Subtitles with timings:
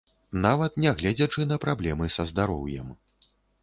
[0.45, 2.95] Нават нягледзячы на праблемы са здароўем.